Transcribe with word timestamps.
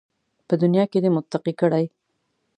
په 0.47 0.53
دنیا 0.61 0.83
کې 0.91 0.99
دې 1.03 1.09
متقي 1.15 1.53
کړي 1.61 1.85